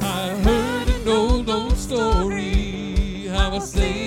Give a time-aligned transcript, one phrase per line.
[0.00, 3.97] I heard an old, old story how a sailor.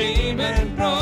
[0.00, 0.99] Dreaming.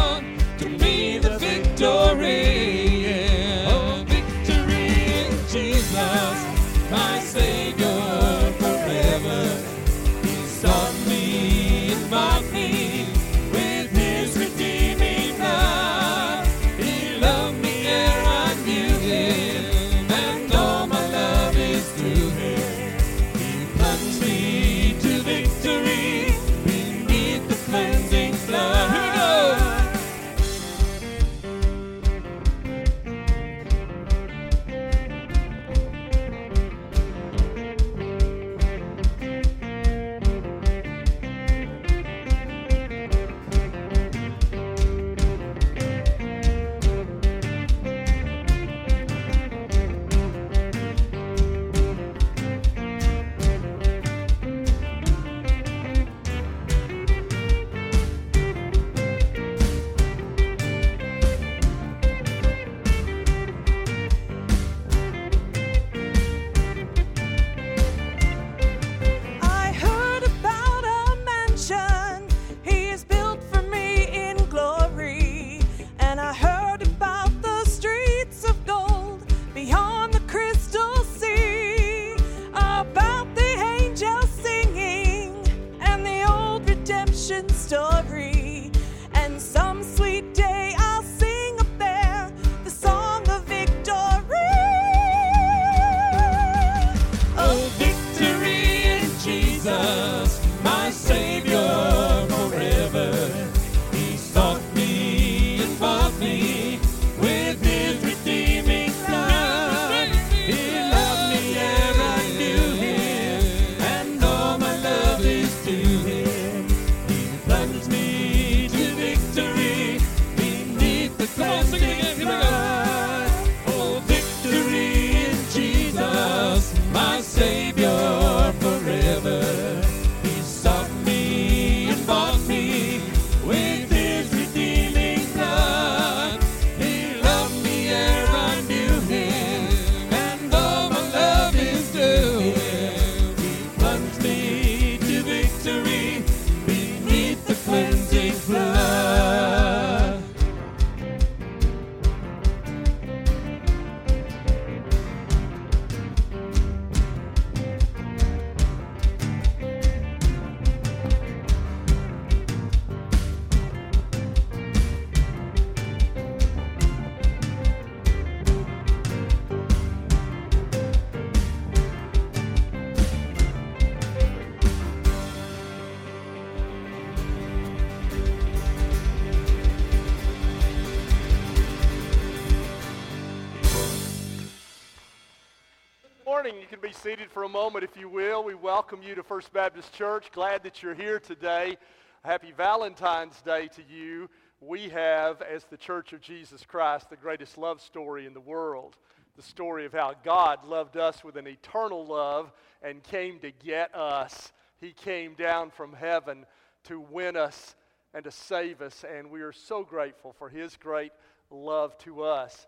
[189.39, 190.33] First Baptist Church.
[190.33, 191.77] Glad that you're here today.
[192.25, 194.29] Happy Valentine's Day to you.
[194.61, 198.97] We have, as the Church of Jesus Christ, the greatest love story in the world.
[199.37, 202.51] The story of how God loved us with an eternal love
[202.83, 204.53] and came to get us.
[204.81, 206.45] He came down from heaven
[206.87, 207.77] to win us
[208.13, 211.13] and to save us, and we are so grateful for His great
[211.49, 212.67] love to us.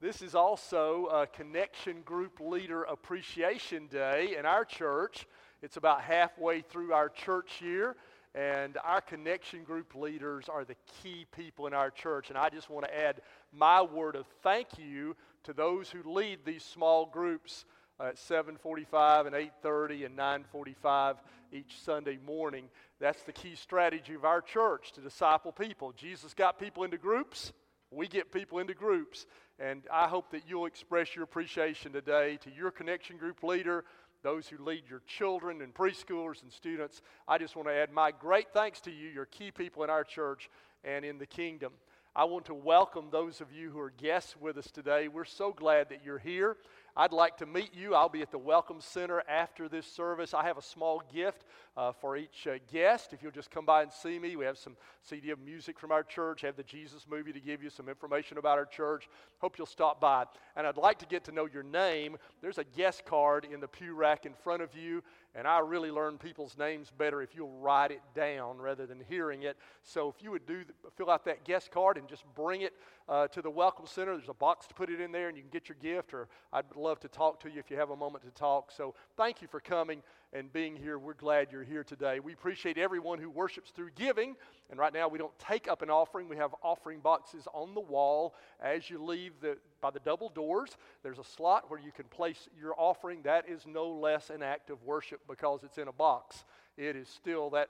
[0.00, 5.26] This is also a Connection Group Leader Appreciation Day in our church.
[5.62, 7.94] It's about halfway through our church year,
[8.34, 12.30] and our Connection Group leaders are the key people in our church.
[12.30, 13.22] And I just want to add
[13.52, 15.14] my word of thank you
[15.44, 17.64] to those who lead these small groups
[18.00, 21.22] at 7:45 and 8:30 and 9:45
[21.52, 22.68] each Sunday morning.
[22.98, 25.92] That's the key strategy of our church to disciple people.
[25.92, 27.52] Jesus got people into groups.
[27.90, 29.26] We get people into groups.
[29.58, 33.84] And I hope that you'll express your appreciation today to your connection group leader,
[34.22, 37.02] those who lead your children and preschoolers and students.
[37.26, 39.08] I just want to add my great thanks to you.
[39.08, 40.48] You're key people in our church
[40.84, 41.72] and in the kingdom.
[42.14, 45.08] I want to welcome those of you who are guests with us today.
[45.08, 46.56] We're so glad that you're here.
[46.94, 47.94] I'd like to meet you.
[47.94, 50.34] I'll be at the Welcome Center after this service.
[50.34, 51.44] I have a small gift
[51.74, 53.14] uh, for each uh, guest.
[53.14, 55.90] If you'll just come by and see me, we have some CD of music from
[55.90, 59.08] our church, have the Jesus movie to give you some information about our church.
[59.38, 60.26] Hope you'll stop by.
[60.54, 62.18] And I'd like to get to know your name.
[62.42, 65.02] There's a guest card in the pew rack in front of you.
[65.34, 69.44] And I really learn people's names better if you'll write it down rather than hearing
[69.44, 69.56] it.
[69.82, 70.62] So if you would do
[70.96, 72.74] fill out that guest card and just bring it
[73.08, 75.42] uh, to the Welcome Center, there's a box to put it in there, and you
[75.42, 76.12] can get your gift.
[76.12, 78.70] Or I'd love to talk to you if you have a moment to talk.
[78.70, 80.02] So thank you for coming
[80.34, 80.98] and being here.
[80.98, 82.20] We're glad you're here today.
[82.20, 84.36] We appreciate everyone who worships through giving.
[84.72, 86.30] And right now, we don't take up an offering.
[86.30, 90.70] We have offering boxes on the wall as you leave the, by the double doors.
[91.02, 93.20] There's a slot where you can place your offering.
[93.24, 96.46] That is no less an act of worship because it's in a box.
[96.78, 97.68] It is still that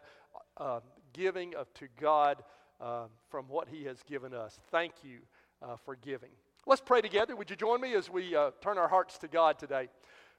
[0.57, 0.79] uh,
[1.13, 2.45] giving of, to God
[2.81, 4.61] uh, from what He has given us.
[4.71, 5.19] Thank you
[5.61, 6.31] uh, for giving.
[6.69, 7.35] Let's pray together.
[7.35, 9.89] Would you join me as we uh, turn our hearts to God today?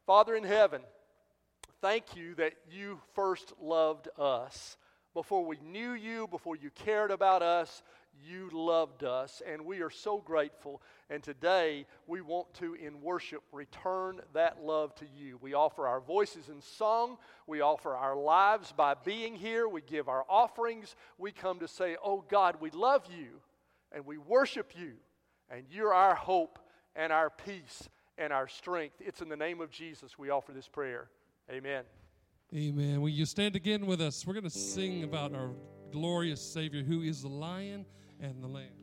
[0.06, 0.82] Father in heaven,
[1.82, 4.78] thank you that you first loved us.
[5.14, 7.84] Before we knew you, before you cared about us,
[8.28, 10.82] you loved us, and we are so grateful.
[11.10, 15.38] And today, we want to, in worship, return that love to you.
[15.42, 17.18] We offer our voices in song,
[17.48, 20.96] we offer our lives by being here, we give our offerings.
[21.18, 23.40] We come to say, Oh God, we love you,
[23.92, 24.94] and we worship you,
[25.50, 26.60] and you're our hope
[26.96, 28.96] and our peace and our strength.
[29.00, 31.10] It's in the name of Jesus we offer this prayer.
[31.52, 31.84] Amen.
[32.56, 33.02] Amen.
[33.02, 34.28] Will you stand again with us?
[34.28, 35.50] We're going to sing about our
[35.92, 37.84] glorious Savior who is the lion
[38.20, 38.83] and the lamb.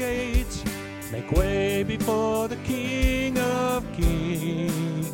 [0.00, 0.64] gates,
[1.12, 5.12] make way before the King of Kings.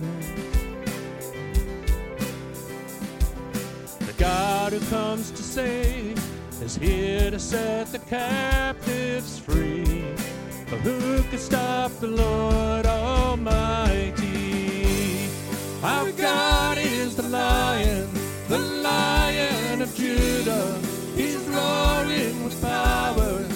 [3.99, 6.17] The God who comes to save
[6.63, 10.15] is here to set the captives free.
[10.71, 14.23] But who can stop the Lord Almighty?
[15.83, 18.09] Our God is the Lion,
[18.47, 20.79] the Lion of Judah.
[21.17, 23.56] He's roaring with power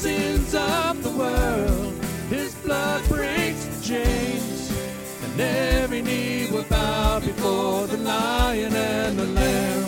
[0.00, 1.92] sins of the world.
[2.30, 4.72] His blood breaks the chains,
[5.24, 9.84] and every knee will bow before the lion and the lamb.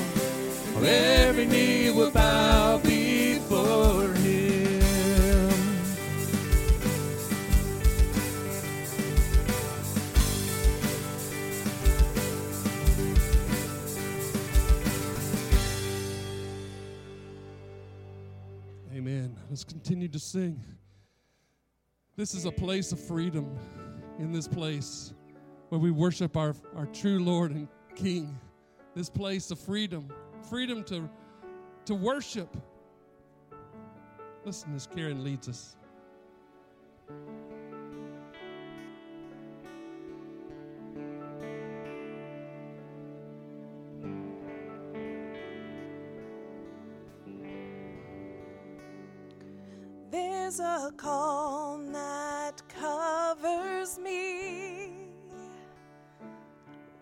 [0.85, 2.11] Every knee will
[19.13, 19.37] Amen.
[19.51, 20.59] Let's continue to sing.
[22.17, 23.59] This is a place of freedom
[24.19, 25.13] in this place
[25.69, 28.39] where we worship our, our true Lord and King.
[28.95, 30.11] This place of freedom,
[30.49, 31.11] freedom to,
[31.85, 32.57] to worship.
[34.47, 35.77] Listen as Karen leads us.
[50.83, 54.91] A calm that covers me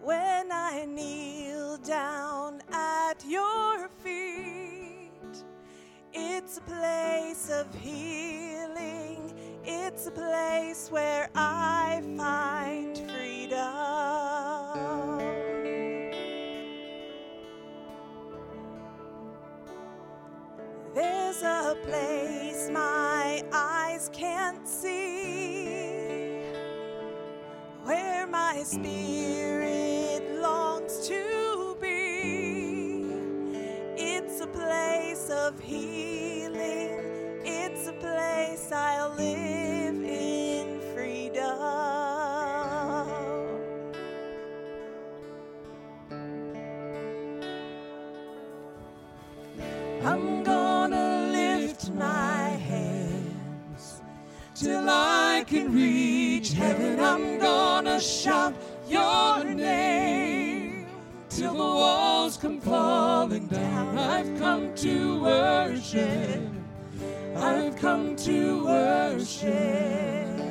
[0.02, 5.44] when I kneel down at your feet.
[6.12, 9.32] It's a place of healing,
[9.64, 14.10] it's a place where I find freedom.
[20.94, 23.09] There's a place my
[28.52, 33.04] my spirit longs to be.
[33.96, 36.09] It's a place of healing,
[58.00, 58.54] shout
[58.88, 60.86] your name
[61.28, 63.98] till the walls come falling down.
[63.98, 66.42] I've come to worship.
[67.36, 70.49] I've come to worship.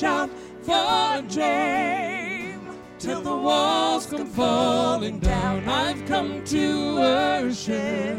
[0.00, 0.30] Shout
[0.66, 2.60] your name
[2.98, 5.68] till the walls come falling down.
[5.68, 8.18] I've come to worship.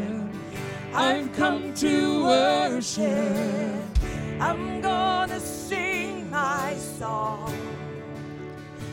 [0.94, 3.82] I've come to worship.
[4.38, 7.52] I'm gonna sing my song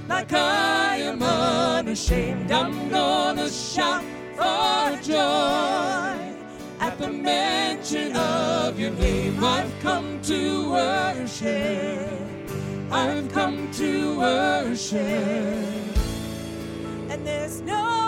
[0.07, 2.51] like I am unashamed.
[2.51, 4.03] I'm gonna shout
[4.35, 6.17] for joy
[6.79, 9.43] at the mention of your name.
[9.43, 12.18] I've come to worship.
[12.91, 14.97] I've come to worship.
[17.09, 17.98] And there's no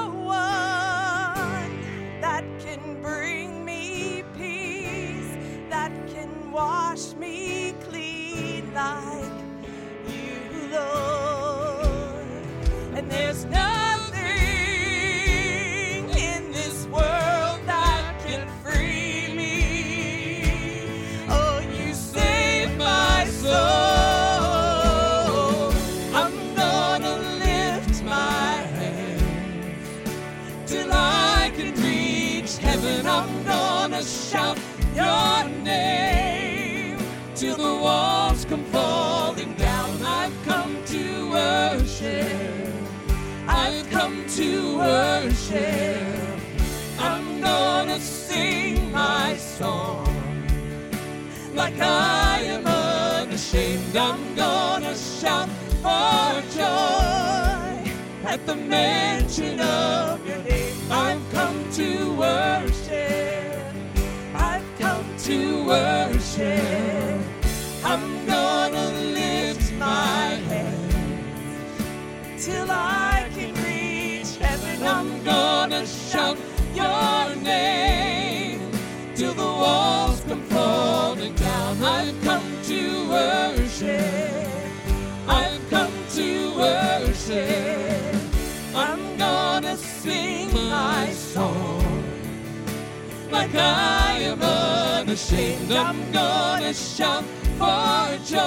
[95.12, 95.72] unashamed.
[95.74, 97.26] I'm gonna shout
[97.58, 98.40] for joy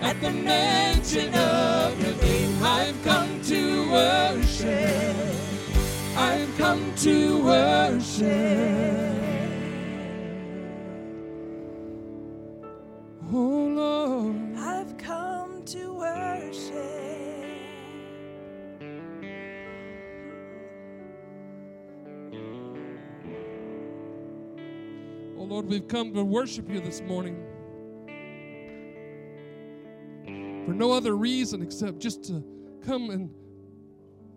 [0.00, 2.62] at the mention of your name.
[2.62, 5.36] I've come to worship.
[6.16, 9.11] I've come to worship.
[25.52, 27.36] Lord, we've come to worship you this morning.
[30.64, 32.42] For no other reason except just to
[32.86, 33.28] come and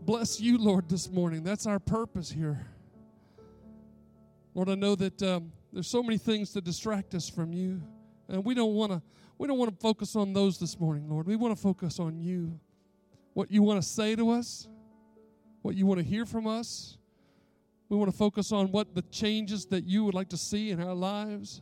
[0.01, 1.41] bless you, Lord, this morning.
[1.41, 2.67] That's our purpose here.
[4.53, 7.81] Lord, I know that um, there's so many things that distract us from you,
[8.27, 9.01] and we don't want to.
[9.37, 11.27] We don't want to focus on those this morning, Lord.
[11.27, 12.59] We want to focus on you,
[13.31, 14.67] what you want to say to us,
[15.61, 16.97] what you want to hear from us.
[17.89, 20.81] We want to focus on what the changes that you would like to see in
[20.81, 21.61] our lives.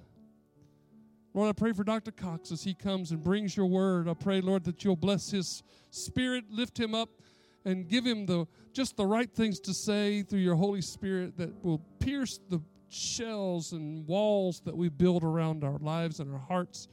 [1.34, 2.12] Lord, I pray for Dr.
[2.12, 4.08] Cox as he comes and brings your word.
[4.08, 7.10] I pray, Lord, that you'll bless his spirit, lift him up,
[7.66, 11.64] and give him the just the right things to say through your Holy Spirit that
[11.64, 16.88] will pierce the shells and walls that we build around our lives and our hearts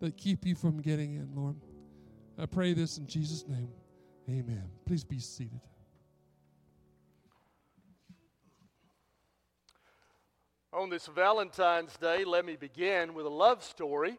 [0.00, 1.56] that keep you from getting in, Lord.
[2.38, 3.68] I pray this in Jesus' name.
[4.28, 4.64] Amen.
[4.86, 5.60] Please be seated.
[10.74, 14.16] On this Valentine's Day, let me begin with a love story,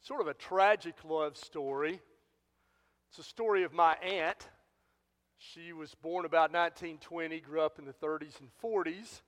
[0.00, 2.00] sort of a tragic love story.
[3.08, 4.48] It's a story of my aunt.
[5.38, 9.22] She was born about 1920, grew up in the 30s and 40s,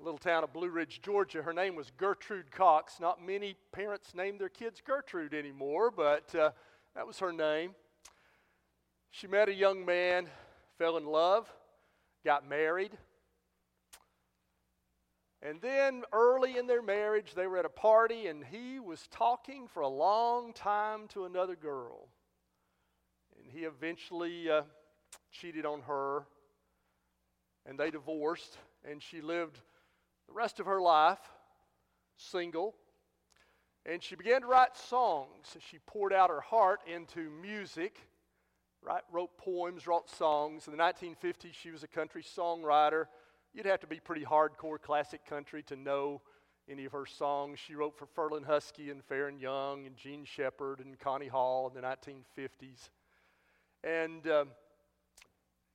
[0.00, 1.42] a little town of Blue Ridge, Georgia.
[1.42, 3.00] Her name was Gertrude Cox.
[3.00, 6.52] Not many parents name their kids Gertrude anymore, but uh,
[6.94, 7.74] that was her name.
[9.10, 10.26] She met a young man,
[10.78, 11.52] fell in love,
[12.24, 12.96] got married.
[15.40, 19.68] And then early in their marriage, they were at a party and he was talking
[19.68, 22.08] for a long time to another girl.
[23.36, 24.62] And he eventually uh,
[25.30, 26.26] cheated on her
[27.66, 29.60] and they divorced and she lived
[30.26, 31.20] the rest of her life
[32.16, 32.74] single.
[33.86, 35.56] And she began to write songs.
[35.70, 37.98] She poured out her heart into music,
[38.82, 39.02] right?
[39.10, 40.66] wrote poems, wrote songs.
[40.66, 43.06] In the 1950s, she was a country songwriter.
[43.58, 46.22] You'd have to be pretty hardcore classic country to know
[46.70, 47.58] any of her songs.
[47.58, 51.74] She wrote for Ferlin Husky and Faron Young and Jean Shepard and Connie Hall in
[51.74, 52.90] the 1950s.
[53.82, 54.50] And um,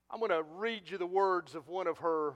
[0.10, 2.36] I'm going to read you the words of one of her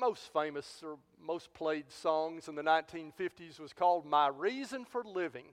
[0.00, 5.44] most famous or most played songs in the 1950s was called My Reason for Living.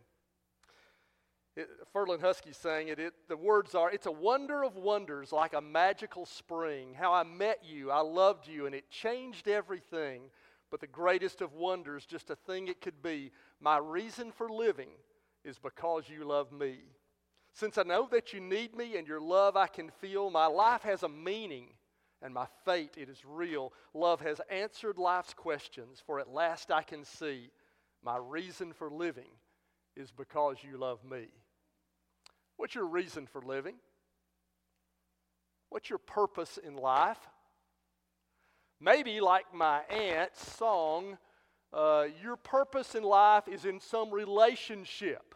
[1.56, 3.14] It, Ferlin Husky sang it, it.
[3.28, 6.96] The words are, It's a wonder of wonders, like a magical spring.
[6.98, 10.24] How I met you, I loved you, and it changed everything.
[10.72, 14.90] But the greatest of wonders, just a thing it could be, my reason for living
[15.44, 16.80] is because you love me.
[17.54, 20.82] Since I know that you need me and your love I can feel, my life
[20.82, 21.68] has a meaning
[22.24, 23.74] and my fate, it is real.
[23.94, 27.52] Love has answered life's questions, for at last I can see
[28.04, 29.30] my reason for living
[29.96, 31.28] is because you love me.
[32.58, 33.76] What's your reason for living?
[35.70, 37.18] What's your purpose in life?
[38.80, 41.18] Maybe, like my aunt's song,
[41.72, 45.34] uh, your purpose in life is in some relationship.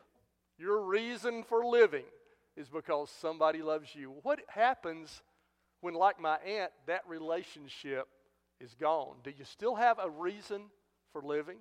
[0.60, 2.06] Your reason for living
[2.56, 4.14] is because somebody loves you.
[4.24, 5.22] What happens
[5.82, 8.08] when, like my aunt, that relationship
[8.60, 9.16] is gone?
[9.24, 10.64] Do you still have a reason
[11.14, 11.58] for living?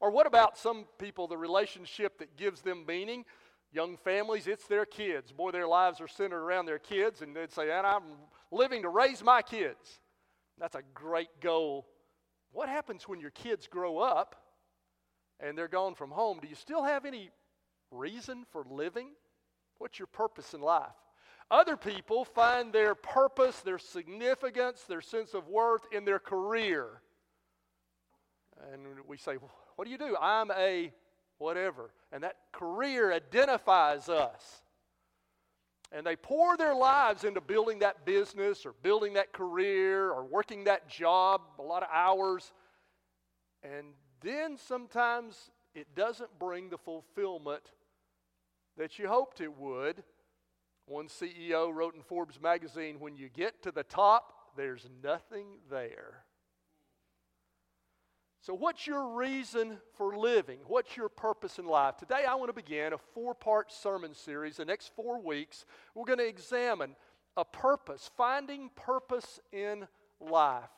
[0.00, 3.24] Or what about some people, the relationship that gives them meaning?
[3.72, 5.30] Young families, it's their kids.
[5.30, 8.02] Boy, their lives are centered around their kids, and they'd say, and I'm
[8.50, 10.00] living to raise my kids.
[10.58, 11.86] That's a great goal.
[12.52, 14.34] What happens when your kids grow up
[15.38, 16.40] and they're gone from home?
[16.42, 17.30] Do you still have any
[17.90, 19.10] reason for living?
[19.78, 20.90] What's your purpose in life?
[21.50, 27.02] Other people find their purpose, their significance, their sense of worth in their career.
[28.72, 29.34] And we say,
[29.76, 30.16] What do you do?
[30.20, 30.92] I'm a
[31.40, 31.90] whatever.
[32.12, 34.62] And that career identifies us.
[35.90, 40.64] And they pour their lives into building that business or building that career or working
[40.64, 42.52] that job, a lot of hours.
[43.64, 43.86] And
[44.20, 47.62] then sometimes it doesn't bring the fulfillment
[48.76, 50.04] that you hoped it would.
[50.86, 56.24] One CEO wrote in Forbes magazine when you get to the top, there's nothing there.
[58.42, 60.60] So, what's your reason for living?
[60.66, 61.98] What's your purpose in life?
[61.98, 64.56] Today, I want to begin a four part sermon series.
[64.56, 66.96] The next four weeks, we're going to examine
[67.36, 69.86] a purpose, finding purpose in
[70.20, 70.70] life.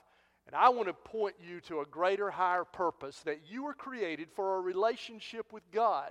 [0.48, 4.32] And I want to point you to a greater, higher purpose that you were created
[4.34, 6.10] for a relationship with God.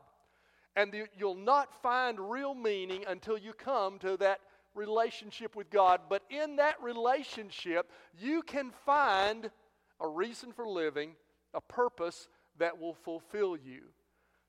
[0.78, 4.40] And the, you'll not find real meaning until you come to that
[4.74, 6.00] relationship with God.
[6.08, 9.52] But in that relationship, you can find
[10.00, 11.12] a reason for living
[11.54, 13.82] a purpose that will fulfill you.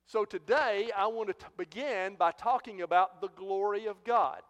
[0.07, 4.43] So today, I want to t- begin by talking about the glory of God.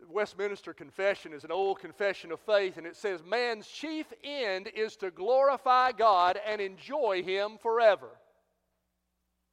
[0.00, 4.68] The Westminster Confession is an old confession of faith, and it says, Man's chief end
[4.74, 8.08] is to glorify God and enjoy Him forever.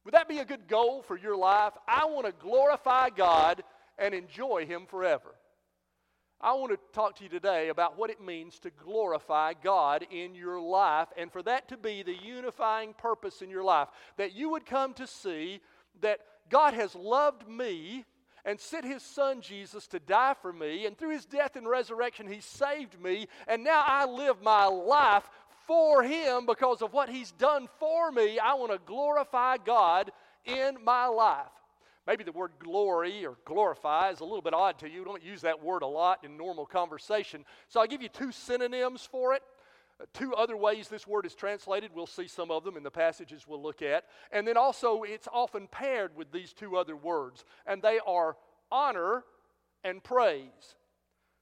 [0.04, 1.72] Would that be a good goal for your life?
[1.88, 3.64] I want to glorify God
[3.98, 5.34] and enjoy Him forever.
[6.40, 10.34] I want to talk to you today about what it means to glorify God in
[10.34, 13.88] your life and for that to be the unifying purpose in your life.
[14.18, 15.60] That you would come to see
[16.02, 16.20] that
[16.50, 18.04] God has loved me
[18.44, 22.28] and sent his son Jesus to die for me, and through his death and resurrection,
[22.28, 25.28] he saved me, and now I live my life
[25.66, 28.38] for him because of what he's done for me.
[28.38, 30.12] I want to glorify God
[30.44, 31.46] in my life.
[32.06, 35.00] Maybe the word glory or glorify is a little bit odd to you.
[35.00, 37.44] We don't use that word a lot in normal conversation.
[37.68, 39.42] So I'll give you two synonyms for it.
[40.00, 41.90] Uh, two other ways this word is translated.
[41.94, 44.04] We'll see some of them in the passages we'll look at.
[44.30, 48.36] And then also, it's often paired with these two other words, and they are
[48.70, 49.24] honor
[49.82, 50.76] and praise.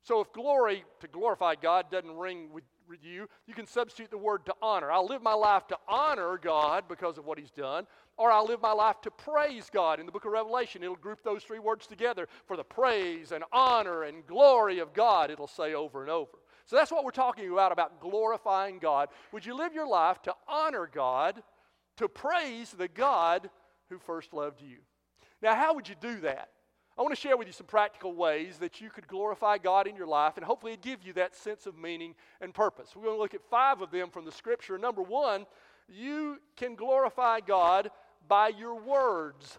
[0.02, 2.64] So if glory, to glorify God, doesn't ring with
[3.02, 4.90] you, you can substitute the word to honor.
[4.90, 8.62] I'll live my life to honor God because of what He's done, or I'll live
[8.62, 10.00] my life to praise God.
[10.00, 13.44] In the book of Revelation, it'll group those three words together for the praise and
[13.52, 16.38] honor and glory of God, it'll say over and over.
[16.66, 19.08] So that's what we're talking about, about glorifying God.
[19.32, 21.42] Would you live your life to honor God,
[21.98, 23.50] to praise the God
[23.90, 24.78] who first loved you?
[25.42, 26.48] Now, how would you do that?
[26.96, 29.96] I want to share with you some practical ways that you could glorify God in
[29.96, 32.94] your life and hopefully give you that sense of meaning and purpose.
[32.94, 34.78] We're going to look at five of them from the scripture.
[34.78, 35.46] Number one,
[35.88, 37.90] you can glorify God
[38.28, 39.58] by your words.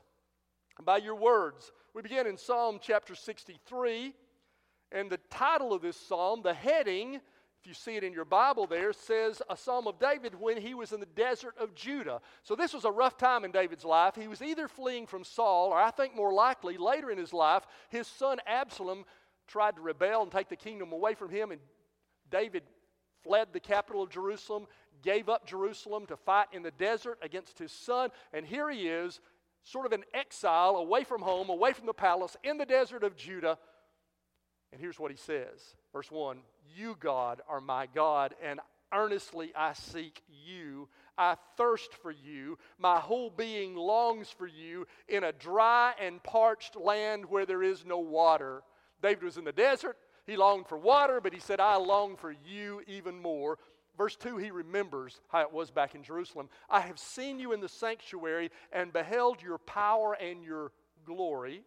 [0.81, 1.73] By your words.
[1.93, 4.13] We begin in Psalm chapter 63,
[4.93, 7.19] and the title of this psalm, the heading,
[7.65, 10.75] if you see it in your Bible there, says a psalm of David when he
[10.75, 12.21] was in the desert of Judah.
[12.43, 14.13] So this was a rough time in David's life.
[14.13, 17.63] He was either fleeing from Saul, or I think more likely, later in his life,
[17.89, 19.03] his son Absalom
[19.47, 21.59] tried to rebel and take the kingdom away from him, and
[22.29, 22.61] David
[23.23, 24.67] fled the capital of Jerusalem
[25.01, 29.19] gave up Jerusalem to fight in the desert against his son, and here he is,
[29.63, 33.15] sort of in exile, away from home, away from the palace, in the desert of
[33.15, 33.57] Judah.
[34.71, 36.39] And here's what he says Verse 1
[36.75, 38.59] You, God, are my God, and
[38.93, 40.89] earnestly I seek you.
[41.17, 42.57] I thirst for you.
[42.77, 47.85] My whole being longs for you in a dry and parched land where there is
[47.85, 48.61] no water.
[49.01, 49.95] David was in the desert.
[50.27, 53.57] He longed for water, but he said, I long for you even more.
[53.97, 56.49] Verse 2, he remembers how it was back in Jerusalem.
[56.69, 60.73] I have seen you in the sanctuary and beheld your power and your
[61.05, 61.63] glory.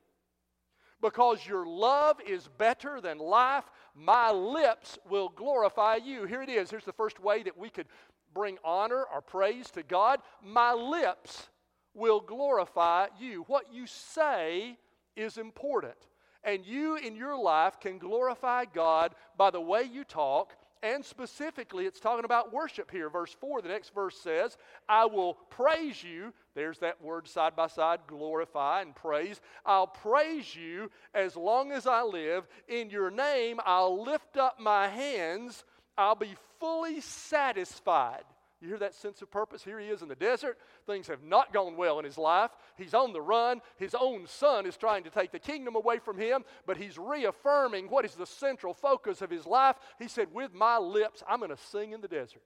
[1.01, 6.25] Because your love is better than life, my lips will glorify you.
[6.25, 6.71] Here it is.
[6.71, 7.87] Here's the first way that we could
[8.35, 10.21] bring honor or praise to God.
[10.43, 11.49] My lips
[11.95, 13.45] will glorify you.
[13.47, 14.77] What you say
[15.17, 15.97] is important.
[16.45, 20.55] And you in your life can glorify God by the way you talk.
[20.83, 23.11] And specifically, it's talking about worship here.
[23.11, 24.57] Verse 4, the next verse says,
[24.89, 26.33] I will praise you.
[26.59, 29.41] There's that word side by side glorify and praise.
[29.65, 32.49] I'll praise you as long as I live.
[32.67, 35.63] In your name, I'll lift up my hands.
[35.97, 38.25] I'll be fully satisfied.
[38.61, 39.63] You hear that sense of purpose?
[39.63, 40.59] Here he is in the desert.
[40.85, 42.51] Things have not gone well in his life.
[42.77, 43.61] He's on the run.
[43.77, 47.89] His own son is trying to take the kingdom away from him, but he's reaffirming
[47.89, 49.77] what is the central focus of his life.
[50.01, 52.43] He said, With my lips, I'm going to sing in the desert.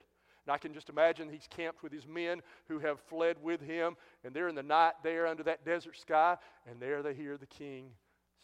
[0.46, 3.96] And I can just imagine he's camped with his men who have fled with him,
[4.24, 6.36] and they're in the night there under that desert sky,
[6.68, 7.90] and there they hear the king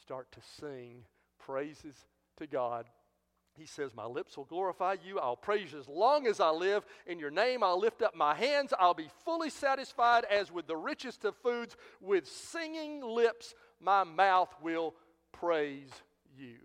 [0.01, 1.05] start to sing
[1.39, 2.07] praises
[2.37, 2.87] to God
[3.59, 5.19] he says, My lips will glorify you.
[5.19, 6.87] I'll praise you as long as I live.
[7.07, 8.73] In your name, I'll lift up my hands.
[8.79, 11.77] I'll be fully satisfied as with the richest of foods.
[12.01, 14.95] With singing lips, my mouth will
[15.33, 15.91] praise
[16.37, 16.57] you.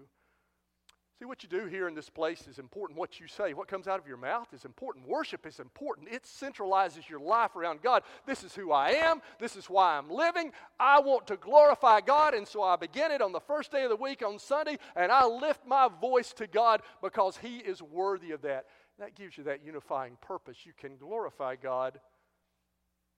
[1.24, 3.00] See, what you do here in this place is important.
[3.00, 5.08] What you say, what comes out of your mouth is important.
[5.08, 6.10] Worship is important.
[6.10, 8.04] It centralizes your life around God.
[8.26, 9.22] This is who I am.
[9.40, 10.52] This is why I'm living.
[10.82, 13.90] I want to glorify God, and so I begin it on the first day of
[13.90, 18.32] the week on Sunday, and I lift my voice to God because He is worthy
[18.32, 18.66] of that.
[19.00, 20.66] That gives you that unifying purpose.
[20.66, 22.02] You can glorify God,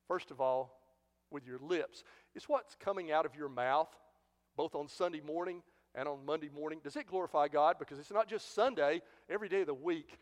[0.08, 0.80] first of all,
[1.32, 2.04] with your lips.
[2.36, 3.90] It's what's coming out of your mouth,
[4.56, 5.64] both on Sunday morning
[5.96, 6.80] and on Monday morning?
[6.84, 7.78] Does it glorify God?
[7.80, 10.18] Because it's not just Sunday, every day of the week.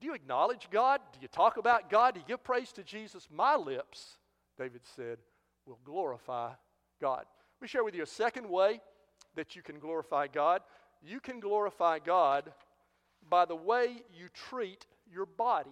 [0.00, 1.00] Do you acknowledge God?
[1.12, 2.14] Do you talk about God?
[2.14, 3.28] Do you give praise to Jesus?
[3.30, 4.18] My lips,
[4.58, 5.18] David said,
[5.66, 6.50] will glorify
[7.00, 7.24] God.
[7.60, 8.80] Let me share with you a second way
[9.36, 10.62] that you can glorify God.
[11.02, 12.52] You can glorify God
[13.28, 15.70] by the way you treat your body.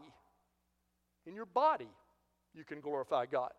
[1.27, 1.91] In your body,
[2.55, 3.51] you can glorify God.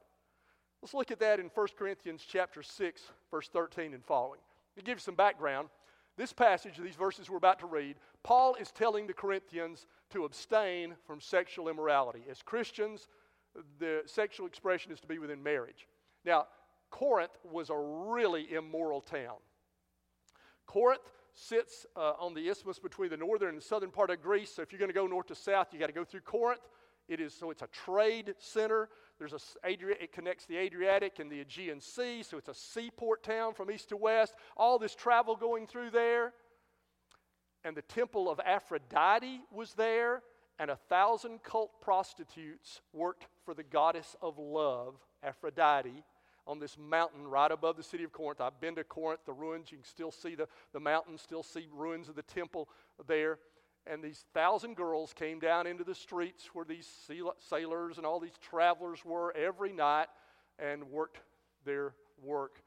[0.81, 4.39] Let's look at that in 1 Corinthians chapter 6, verse 13 and following.
[4.77, 5.69] To give you some background,
[6.17, 10.95] this passage, these verses we're about to read, Paul is telling the Corinthians to abstain
[11.05, 12.23] from sexual immorality.
[12.29, 13.07] As Christians,
[13.79, 15.87] the sexual expression is to be within marriage.
[16.25, 16.47] Now,
[16.89, 19.37] Corinth was a really immoral town.
[20.65, 24.51] Corinth sits uh, on the isthmus between the northern and southern part of Greece.
[24.53, 26.61] So if you're going to go north to south, you got to go through Corinth.
[27.11, 28.87] It is so it's a trade center.
[29.19, 33.53] There's a, it connects the Adriatic and the Aegean Sea, so it's a seaport town
[33.53, 34.33] from east to west.
[34.55, 36.31] All this travel going through there.
[37.65, 40.23] And the temple of Aphrodite was there,
[40.57, 46.05] and a thousand cult prostitutes worked for the goddess of love, Aphrodite,
[46.47, 48.39] on this mountain right above the city of Corinth.
[48.39, 49.69] I've been to Corinth, the ruins.
[49.69, 52.69] You can still see the, the mountain, still see ruins of the temple
[53.05, 53.37] there
[53.87, 56.87] and these thousand girls came down into the streets where these
[57.39, 60.07] sailors and all these travelers were every night
[60.59, 61.19] and worked
[61.65, 62.61] their work.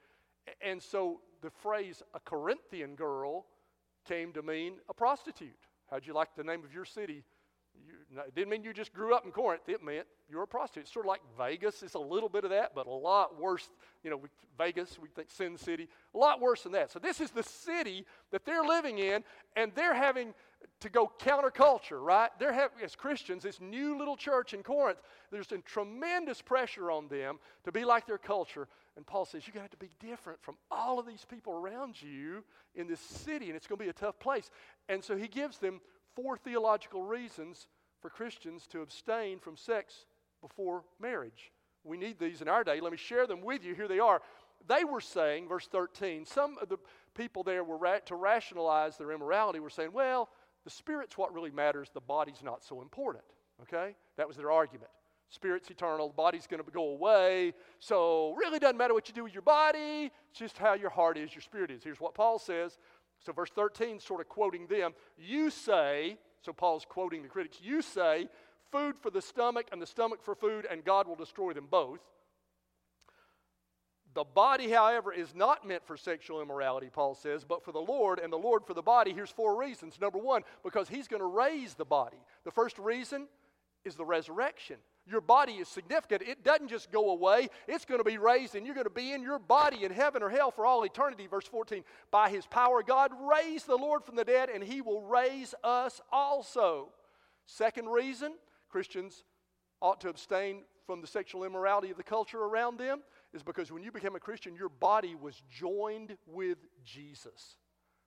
[0.61, 3.45] And so the phrase a Corinthian girl
[4.07, 5.57] came to mean a prostitute.
[5.89, 7.23] How'd you like the name of your city?
[7.75, 9.67] You, it didn't mean you just grew up in Corinth.
[9.67, 10.83] It meant you were a prostitute.
[10.83, 11.83] It's sort of like Vegas.
[11.83, 13.69] It's a little bit of that, but a lot worse.
[14.03, 14.21] You know,
[14.57, 16.91] Vegas, we think Sin City, a lot worse than that.
[16.91, 19.23] So this is the city that they're living in,
[19.55, 20.33] and they're having
[20.81, 22.29] to go counterculture, right?
[22.39, 24.99] They're as Christians, this new little church in Corinth,
[25.31, 28.67] there's a tremendous pressure on them to be like their culture.
[28.95, 32.01] And Paul says, You're to have to be different from all of these people around
[32.01, 32.43] you
[32.75, 34.49] in this city, and it's going to be a tough place.
[34.89, 35.81] And so he gives them
[36.15, 37.67] four theological reasons
[38.01, 40.05] for Christians to abstain from sex
[40.41, 41.51] before marriage.
[41.83, 42.79] We need these in our day.
[42.79, 43.75] Let me share them with you.
[43.75, 44.21] Here they are.
[44.67, 46.77] They were saying, verse 13, some of the
[47.13, 50.29] people there were ra- to rationalize their immorality were saying, well,
[50.65, 53.23] the spirit's what really matters, the body's not so important.
[53.61, 53.95] Okay?
[54.17, 54.89] That was their argument.
[55.29, 57.53] Spirit's eternal, the body's going to go away.
[57.79, 61.17] So, really doesn't matter what you do with your body, it's just how your heart
[61.17, 61.83] is, your spirit is.
[61.83, 62.77] Here's what Paul says.
[63.25, 67.81] So, verse 13, sort of quoting them, you say, so Paul's quoting the critics, you
[67.81, 68.27] say,
[68.71, 71.99] food for the stomach and the stomach for food, and God will destroy them both.
[74.15, 78.19] The body, however, is not meant for sexual immorality, Paul says, but for the Lord,
[78.19, 79.11] and the Lord for the body.
[79.11, 79.99] Here's four reasons.
[79.99, 82.17] Number one, because he's going to raise the body.
[82.45, 83.27] The first reason
[83.83, 84.77] is the resurrection.
[85.05, 86.21] Your body is significant.
[86.21, 89.11] It doesn't just go away, it's going to be raised, and you're going to be
[89.11, 91.27] in your body in heaven or hell for all eternity.
[91.27, 95.01] Verse 14 By his power, God raised the Lord from the dead, and he will
[95.01, 96.87] raise us also.
[97.45, 98.33] Second reason
[98.69, 99.25] Christians
[99.81, 103.01] ought to abstain from the sexual immorality of the culture around them
[103.35, 107.57] is because when you became a Christian, your body was joined with Jesus.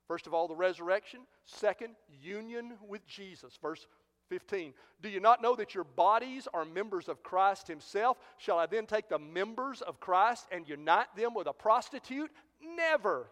[0.07, 1.21] First of all, the resurrection.
[1.45, 3.57] Second, union with Jesus.
[3.61, 3.85] Verse
[4.29, 4.73] 15.
[5.01, 8.17] Do you not know that your bodies are members of Christ Himself?
[8.37, 12.31] Shall I then take the members of Christ and unite them with a prostitute?
[12.61, 13.29] Never.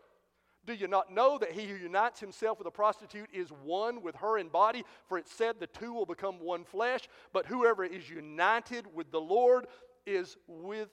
[0.67, 4.15] Do you not know that he who unites himself with a prostitute is one with
[4.17, 4.83] her in body?
[5.07, 7.07] For it said the two will become one flesh.
[7.31, 9.67] But whoever is united with the Lord
[10.05, 10.89] is with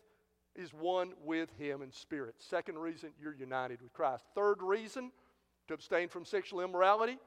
[0.56, 2.36] is one with him in spirit.
[2.38, 4.24] Second reason, you're united with Christ.
[4.34, 5.10] Third reason
[5.68, 7.18] to abstain from sexual immorality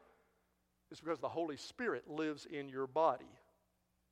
[0.91, 3.25] is because the Holy Spirit lives in your body.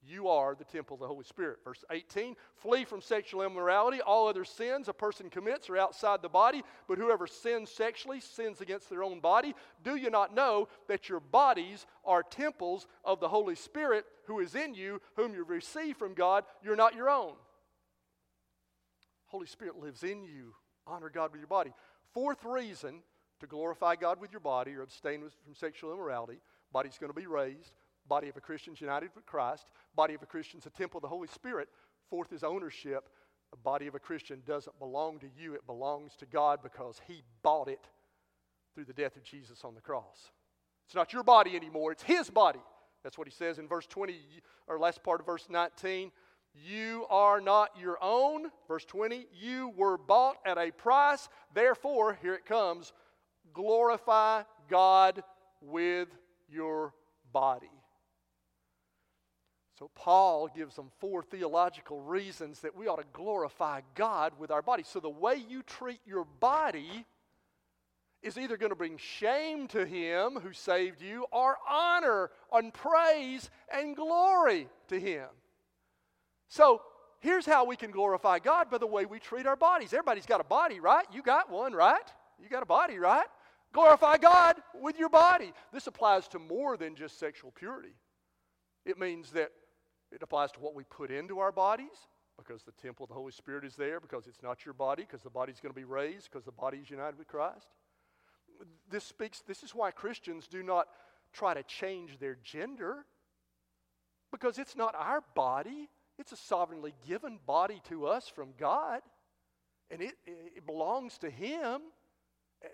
[0.08, 1.60] You are the temple of the Holy Spirit.
[1.64, 4.02] Verse 18 Flee from sexual immorality.
[4.02, 8.62] All other sins a person commits are outside the body, but whoever sins sexually sins
[8.62, 9.56] against their own body.
[9.84, 14.54] Do you not know that your bodies are temples of the Holy Spirit who is
[14.54, 16.44] in you, whom you receive from God?
[16.64, 17.34] You're not your own.
[19.36, 20.54] Holy Spirit lives in you.
[20.88, 21.74] Honor God with your body.
[22.14, 23.02] Fourth reason
[23.42, 26.40] to glorify God with your body or abstain from sexual immorality
[26.72, 27.74] body's going to be raised
[28.08, 29.66] Body of a Christian's united with Christ.
[29.94, 31.68] Body of a Christian's a temple of the Holy Spirit.
[32.10, 33.10] Fourth is ownership.
[33.52, 37.24] The body of a Christian doesn't belong to you, it belongs to God because He
[37.44, 37.88] bought it
[38.74, 40.32] through the death of Jesus on the cross.
[40.86, 42.62] It's not your body anymore, it's His body.
[43.04, 44.16] That's what He says in verse 20,
[44.68, 46.12] or last part of verse 19.
[46.64, 48.52] You are not your own.
[48.68, 51.28] Verse 20, you were bought at a price.
[51.54, 52.94] Therefore, here it comes
[53.54, 55.24] glorify God
[55.62, 56.10] with
[56.50, 56.94] your
[57.32, 57.72] body.
[59.80, 64.62] So, Paul gives them four theological reasons that we ought to glorify God with our
[64.62, 64.84] body.
[64.84, 67.06] So, the way you treat your body
[68.24, 73.50] is either going to bring shame to Him who saved you or honor and praise
[73.70, 75.28] and glory to Him.
[76.48, 76.82] So,
[77.20, 79.94] here's how we can glorify God by the way we treat our bodies.
[79.94, 81.06] Everybody's got a body, right?
[81.12, 82.08] You got one, right?
[82.42, 83.28] You got a body, right?
[83.74, 85.52] Glorify God with your body.
[85.74, 87.96] This applies to more than just sexual purity.
[88.86, 89.52] It means that
[90.12, 93.32] it applies to what we put into our bodies because the temple of the Holy
[93.32, 96.30] Spirit is there, because it's not your body, because the body's going to be raised,
[96.32, 97.68] because the body is united with Christ.
[98.90, 100.88] This speaks, this is why Christians do not
[101.34, 103.06] try to change their gender,
[104.32, 109.02] because it's not our body, it's a sovereignly given body to us from God,
[109.92, 111.82] and it, it belongs to Him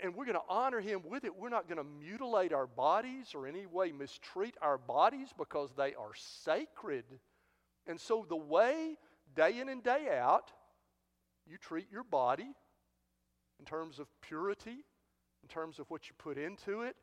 [0.01, 1.35] and we're going to honor him with it.
[1.35, 5.93] We're not going to mutilate our bodies or any way mistreat our bodies because they
[5.95, 7.05] are sacred.
[7.87, 8.97] And so, the way,
[9.35, 10.51] day in and day out,
[11.47, 12.53] you treat your body
[13.59, 14.85] in terms of purity,
[15.43, 16.95] in terms of what you put into it,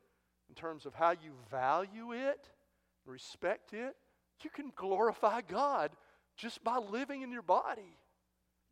[0.49, 2.49] in terms of how you value it,
[3.05, 3.97] respect it,
[4.43, 5.91] you can glorify God
[6.39, 7.99] just by living in your body.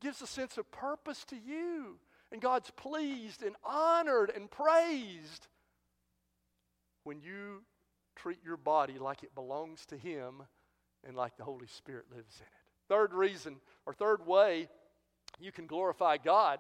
[0.01, 1.99] Gives a sense of purpose to you.
[2.33, 5.47] And God's pleased and honored and praised
[7.05, 7.63] when you
[8.17, 10.43] treat your body like it belongs to Him
[11.07, 12.89] and like the Holy Spirit lives in it.
[12.89, 14.69] Third reason, or third way
[15.39, 16.59] you can glorify God,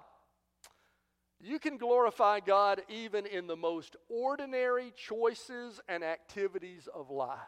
[1.40, 7.38] you can glorify God even in the most ordinary choices and activities of life.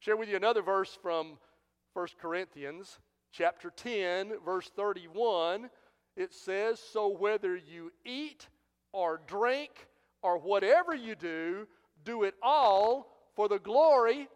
[0.00, 1.38] Share with you another verse from
[1.94, 2.98] 1 Corinthians
[3.32, 5.70] chapter 10 verse 31
[6.16, 8.48] it says, So whether you eat
[8.92, 9.88] or drink
[10.22, 11.66] or whatever you do,
[12.04, 14.28] do it all for the glory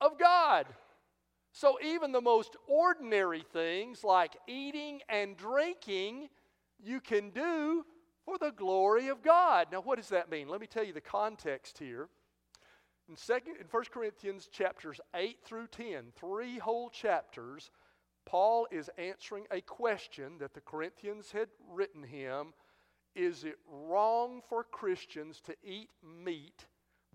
[0.00, 0.66] of God.
[1.52, 6.28] So even the most ordinary things like eating and drinking,
[6.82, 7.84] you can do
[8.24, 9.68] for the glory of God.
[9.72, 10.48] Now, what does that mean?
[10.48, 12.08] Let me tell you the context here.
[13.10, 17.72] In, second, in 1 Corinthians chapters 8 through 10, three whole chapters,
[18.24, 22.52] Paul is answering a question that the Corinthians had written him
[23.16, 25.90] Is it wrong for Christians to eat
[26.24, 26.66] meat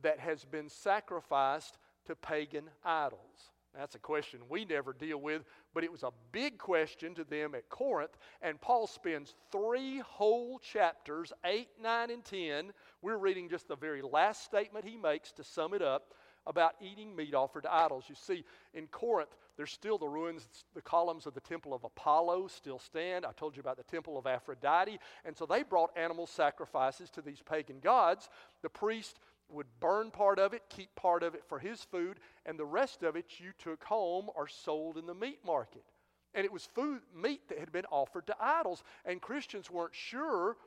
[0.01, 1.77] that has been sacrificed
[2.07, 3.51] to pagan idols?
[3.73, 7.55] That's a question we never deal with, but it was a big question to them
[7.55, 8.17] at Corinth.
[8.41, 12.73] And Paul spends three whole chapters, 8, 9, and 10.
[13.05, 16.15] We're reading just the very last statement he makes to sum it up
[16.47, 18.05] about eating meat offered to idols.
[18.09, 22.47] You see, in Corinth, there's still the ruins, the columns of the temple of Apollo
[22.47, 23.23] still stand.
[23.23, 24.97] I told you about the temple of Aphrodite.
[25.23, 28.27] And so they brought animal sacrifices to these pagan gods.
[28.63, 29.19] The priest
[29.49, 33.03] would burn part of it, keep part of it for his food, and the rest
[33.03, 35.85] of it you took home or sold in the meat market.
[36.33, 38.83] And it was food, meat that had been offered to idols.
[39.05, 40.57] And Christians weren't sure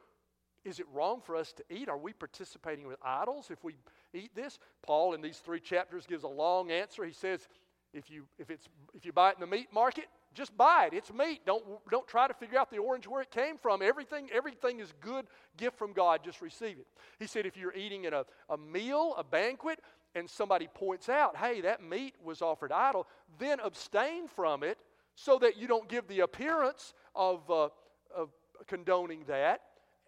[0.64, 1.88] is it wrong for us to eat?
[1.88, 3.76] Are we participating with idols if we
[4.12, 4.58] eat this?
[4.82, 7.04] Paul, in these three chapters, gives a long answer.
[7.04, 7.48] He says,
[7.92, 10.96] If you, if, it's, if you buy it in the meat market, just buy it.
[10.96, 11.40] It's meat.
[11.46, 13.82] Don't, don't try to figure out the orange where it came from.
[13.82, 16.20] Everything, everything is good gift from God.
[16.24, 16.86] Just receive it.
[17.18, 19.80] He said if you're eating in a, a meal, a banquet,
[20.14, 23.06] and somebody points out, hey, that meat was offered idol,
[23.38, 24.78] then abstain from it
[25.14, 27.68] so that you don't give the appearance of, uh,
[28.14, 28.30] of
[28.66, 29.60] condoning that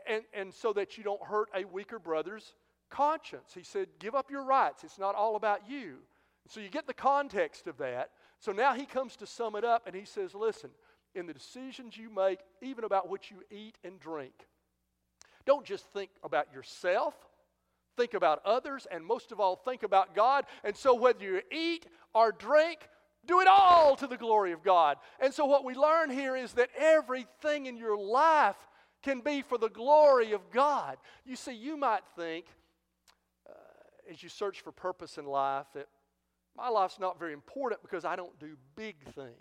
[0.09, 2.55] and, and so that you don't hurt a weaker brother's
[2.91, 3.53] conscience.
[3.55, 4.85] He said, give up your rights.
[4.85, 5.99] It's not all about you.
[6.49, 8.11] So you get the context of that.
[8.41, 10.71] So now he comes to sum it up and he says, listen,
[11.15, 14.33] in the decisions you make, even about what you eat and drink,
[15.47, 17.15] don't just think about yourself,
[17.97, 20.45] think about others, and most of all, think about God.
[20.65, 22.81] And so whether you eat or drink,
[23.27, 24.97] do it all to the glory of God.
[25.19, 28.57] And so what we learn here is that everything in your life
[29.03, 30.99] can be for the glory of God.
[31.25, 32.47] You see, you might think,
[33.49, 33.53] uh,
[34.11, 35.89] as you search for purpose in life, that
[36.57, 39.35] my life's not very important because I don't do big things.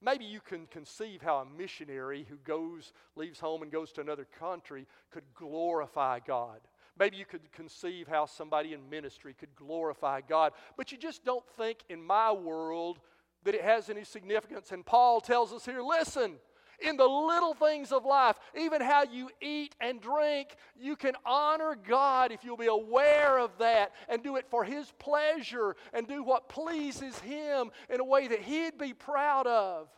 [0.00, 4.26] Maybe you can conceive how a missionary who goes, leaves home and goes to another
[4.38, 6.60] country could glorify God.
[6.98, 10.52] Maybe you could conceive how somebody in ministry could glorify God.
[10.76, 13.00] But you just don't think in my world
[13.44, 14.72] that it has any significance.
[14.72, 16.34] And Paul tells us here listen,
[16.80, 21.76] in the little things of life, even how you eat and drink, you can honor
[21.76, 26.22] God if you'll be aware of that and do it for His pleasure and do
[26.22, 29.88] what pleases Him in a way that He'd be proud of.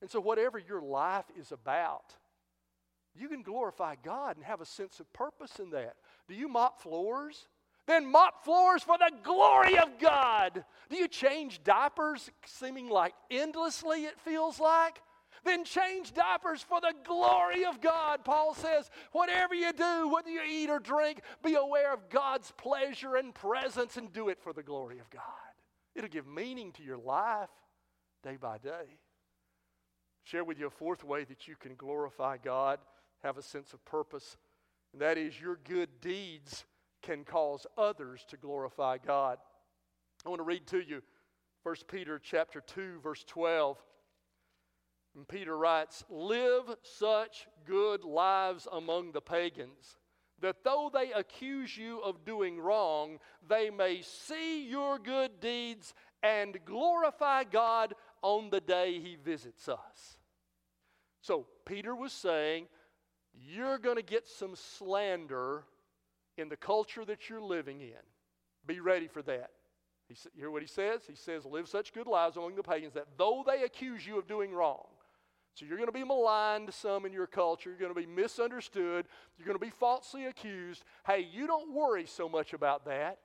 [0.00, 2.16] And so, whatever your life is about,
[3.14, 5.94] you can glorify God and have a sense of purpose in that.
[6.28, 7.46] Do you mop floors?
[7.86, 10.64] Then mop floors for the glory of God.
[10.88, 15.00] Do you change diapers seeming like endlessly, it feels like?
[15.44, 18.24] Then change diapers for the glory of God.
[18.24, 23.16] Paul says, whatever you do, whether you eat or drink, be aware of God's pleasure
[23.16, 25.22] and presence and do it for the glory of God.
[25.94, 27.50] It'll give meaning to your life
[28.22, 28.98] day by day.
[30.24, 32.78] Share with you a fourth way that you can glorify God,
[33.22, 34.36] have a sense of purpose,
[34.92, 36.64] and that is your good deeds
[37.02, 39.38] can cause others to glorify God.
[40.24, 41.02] I want to read to you
[41.64, 43.82] 1 Peter chapter 2 verse 12.
[45.14, 49.98] And Peter writes, Live such good lives among the pagans,
[50.40, 56.58] that though they accuse you of doing wrong, they may see your good deeds and
[56.64, 60.18] glorify God on the day he visits us.
[61.20, 62.66] So, Peter was saying,
[63.34, 65.64] You're going to get some slander
[66.36, 68.02] in the culture that you're living in.
[68.66, 69.50] Be ready for that.
[70.36, 71.02] Hear what he says?
[71.08, 74.26] He says, Live such good lives among the pagans that though they accuse you of
[74.26, 74.86] doing wrong,
[75.54, 77.70] so you're going to be maligned some in your culture.
[77.70, 79.06] You're going to be misunderstood.
[79.36, 80.84] You're going to be falsely accused.
[81.06, 83.18] Hey, you don't worry so much about that.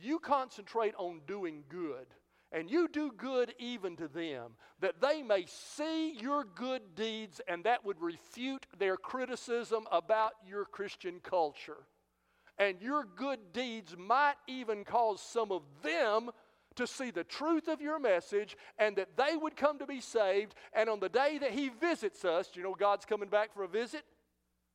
[0.00, 2.06] You concentrate on doing good.
[2.50, 7.62] And you do good even to them, that they may see your good deeds and
[7.64, 11.76] that would refute their criticism about your Christian culture.
[12.58, 16.30] And your good deeds might even cause some of them
[16.78, 20.54] to see the truth of your message and that they would come to be saved.
[20.72, 23.68] And on the day that He visits us, you know God's coming back for a
[23.68, 24.02] visit?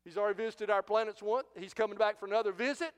[0.03, 2.91] He's already visited our planets once, He's coming back for another visit.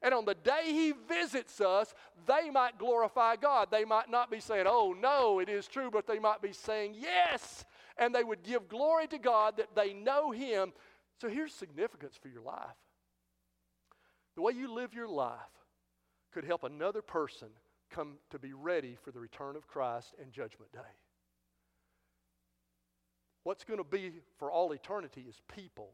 [0.00, 1.92] And on the day He visits us,
[2.26, 3.68] they might glorify God.
[3.70, 6.94] They might not be saying, oh, no, it is true, but they might be saying,
[6.98, 7.64] yes.
[7.98, 10.72] And they would give glory to God that they know Him.
[11.20, 12.76] So here's significance for your life
[14.34, 15.36] the way you live your life
[16.32, 17.48] could help another person
[17.92, 20.80] come to be ready for the return of Christ and Judgment Day.
[23.44, 25.90] What's going to be for all eternity is people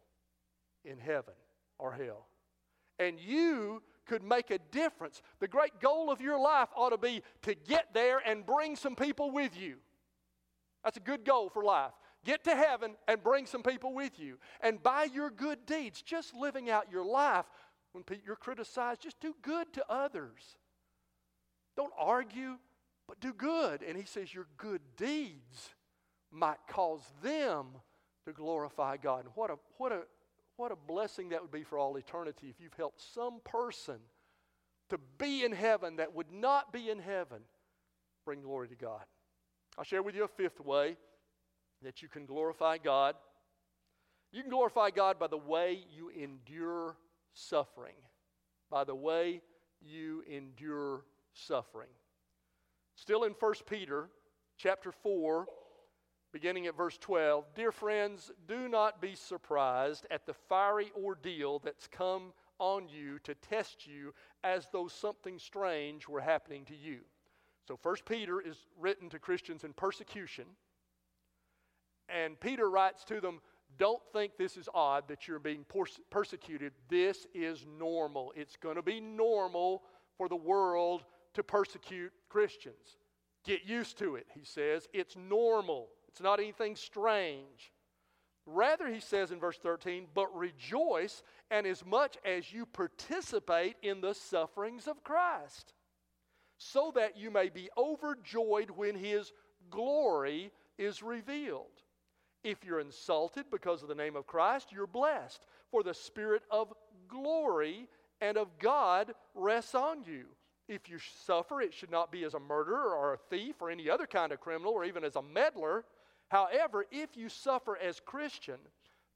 [0.84, 1.34] in heaven
[1.78, 2.26] or hell.
[2.98, 5.22] And you could make a difference.
[5.40, 8.96] The great goal of your life ought to be to get there and bring some
[8.96, 9.76] people with you.
[10.84, 11.92] That's a good goal for life.
[12.24, 14.38] Get to heaven and bring some people with you.
[14.60, 17.46] And by your good deeds, just living out your life,
[17.92, 20.57] when you're criticized, just do good to others.
[21.78, 22.56] Don't argue,
[23.06, 23.84] but do good.
[23.84, 25.70] And he says, Your good deeds
[26.32, 27.66] might cause them
[28.26, 29.26] to glorify God.
[29.26, 30.00] And what a, what a,
[30.56, 33.98] what a blessing that would be for all eternity if you've helped some person
[34.90, 37.42] to be in heaven that would not be in heaven
[38.24, 39.04] bring glory to God.
[39.78, 40.96] I'll share with you a fifth way
[41.82, 43.14] that you can glorify God.
[44.32, 46.96] You can glorify God by the way you endure
[47.34, 47.94] suffering,
[48.68, 49.42] by the way
[49.80, 51.04] you endure
[51.46, 51.88] suffering.
[52.94, 54.08] Still in 1 Peter
[54.56, 55.46] chapter 4,
[56.32, 57.44] beginning at verse 12.
[57.54, 63.34] Dear friends, do not be surprised at the fiery ordeal that's come on you to
[63.36, 64.12] test you
[64.42, 66.98] as though something strange were happening to you.
[67.66, 70.46] So, First Peter is written to Christians in persecution.
[72.08, 73.40] And Peter writes to them,
[73.76, 75.66] Don't think this is odd that you're being
[76.10, 76.72] persecuted.
[76.88, 78.32] This is normal.
[78.34, 79.82] It's going to be normal
[80.16, 81.04] for the world
[81.38, 82.98] to persecute Christians.
[83.44, 84.88] Get used to it, he says.
[84.92, 87.72] It's normal, it's not anything strange.
[88.46, 94.00] Rather, he says in verse 13, but rejoice, and as much as you participate in
[94.00, 95.74] the sufferings of Christ,
[96.56, 99.32] so that you may be overjoyed when his
[99.70, 101.66] glory is revealed.
[102.42, 106.72] If you're insulted because of the name of Christ, you're blessed, for the Spirit of
[107.06, 107.86] glory
[108.20, 110.24] and of God rests on you.
[110.68, 113.88] If you suffer, it should not be as a murderer or a thief or any
[113.88, 115.84] other kind of criminal or even as a meddler
[116.28, 118.58] However, if you suffer as Christian,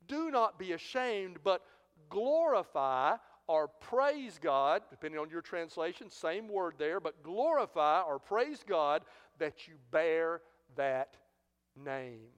[0.08, 1.62] do not be ashamed, but
[2.08, 8.64] glorify or praise God, depending on your translation, same word there, but glorify or praise
[8.66, 9.02] God
[9.38, 10.40] that you bear
[10.76, 11.16] that
[11.76, 12.30] name.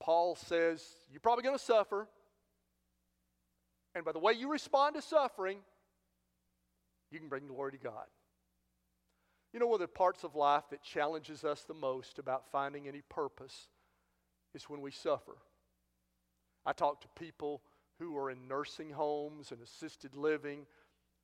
[0.00, 2.08] Paul says, You're probably going to suffer.
[3.94, 5.58] And by the way you respond to suffering,
[7.10, 8.06] you can bring glory to God.
[9.52, 12.88] You know, one of the parts of life that challenges us the most about finding
[12.88, 13.68] any purpose
[14.54, 15.36] is when we suffer.
[16.64, 17.62] I talk to people
[17.98, 20.66] who are in nursing homes and assisted living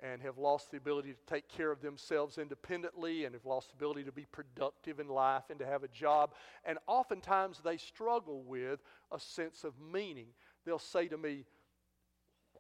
[0.00, 3.76] and have lost the ability to take care of themselves independently and have lost the
[3.76, 6.34] ability to be productive in life and to have a job.
[6.64, 10.28] And oftentimes they struggle with a sense of meaning.
[10.64, 11.46] They'll say to me,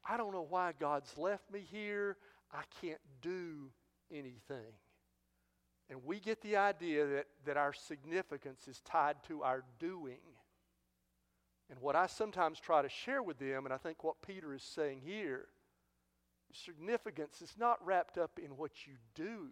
[0.08, 2.16] I don't know why God's left me here.
[2.52, 3.70] I can't do
[4.10, 4.72] anything.
[5.90, 10.20] And we get the idea that, that our significance is tied to our doing.
[11.70, 14.62] And what I sometimes try to share with them, and I think what Peter is
[14.62, 15.46] saying here,
[16.52, 19.48] significance is not wrapped up in what you do.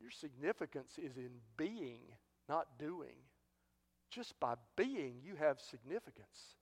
[0.00, 2.00] Your significance is in being,
[2.48, 3.16] not doing.
[4.10, 6.56] Just by being, you have significance.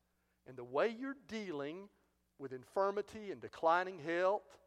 [0.47, 1.89] And the way you're dealing
[2.39, 4.59] with infirmity and declining health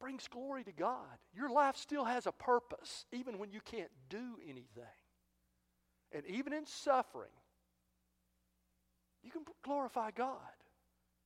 [0.00, 1.18] brings glory to God.
[1.34, 4.96] Your life still has a purpose, even when you can't do anything.
[6.12, 7.30] And even in suffering,
[9.22, 10.36] you can glorify God.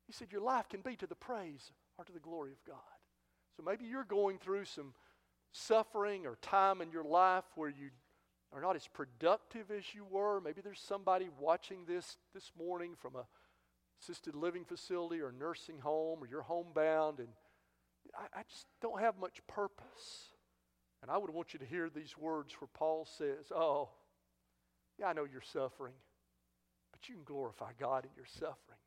[0.06, 2.76] He said your life can be to the praise or to the glory of God.
[3.56, 4.92] So maybe you're going through some
[5.52, 7.90] suffering or time in your life where you
[8.52, 10.40] are not as productive as you were.
[10.40, 13.26] Maybe there's somebody watching this this morning from a
[14.04, 17.28] assisted living facility or nursing home or you're homebound and
[18.14, 20.28] I, I just don't have much purpose.
[21.02, 23.88] And I would want you to hear these words where Paul says, Oh,
[24.98, 25.94] yeah, I know you're suffering,
[26.92, 28.78] but you can glorify God in your suffering.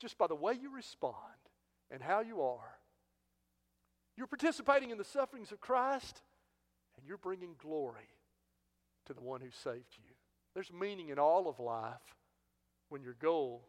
[0.00, 1.16] Just by the way you respond
[1.90, 2.78] and how you are,
[4.16, 6.22] you're participating in the sufferings of Christ
[6.96, 8.08] and you're bringing glory
[9.06, 10.14] to the one who saved you.
[10.54, 12.16] There's meaning in all of life
[12.88, 13.62] when your goal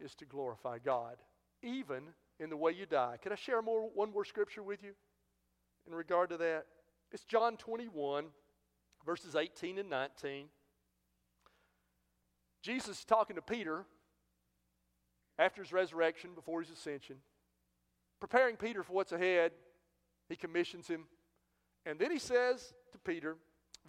[0.00, 1.16] is to glorify God,
[1.62, 2.02] even
[2.38, 3.16] in the way you die.
[3.22, 4.92] Can I share more, one more scripture with you
[5.86, 6.66] in regard to that?
[7.12, 8.26] It's John 21,
[9.04, 10.46] verses 18 and 19.
[12.62, 13.84] Jesus is talking to Peter
[15.38, 17.16] after his resurrection, before his ascension,
[18.20, 19.52] preparing Peter for what's ahead.
[20.28, 21.04] He commissions him.
[21.86, 23.36] And then he says to Peter,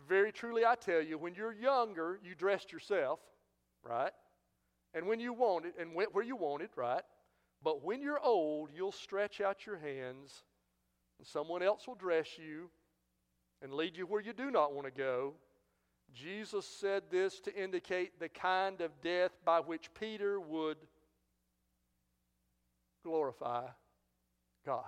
[0.07, 3.19] Very truly I tell you, when you're younger, you dressed yourself,
[3.83, 4.13] right?
[4.93, 7.03] And when you wanted, and went where you wanted, right?
[7.63, 10.43] But when you're old, you'll stretch out your hands,
[11.17, 12.69] and someone else will dress you
[13.61, 15.33] and lead you where you do not want to go.
[16.13, 20.77] Jesus said this to indicate the kind of death by which Peter would
[23.03, 23.67] glorify
[24.65, 24.83] God.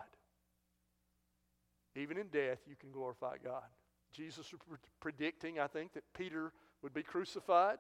[1.96, 3.64] Even in death, you can glorify God.
[4.12, 6.52] Jesus was predicting, I think, that Peter
[6.82, 7.78] would be crucified.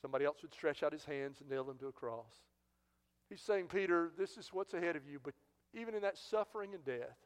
[0.00, 2.32] Somebody else would stretch out his hands and nail him to a cross.
[3.28, 5.34] He's saying, Peter, this is what's ahead of you, but
[5.74, 7.18] even in that suffering and death,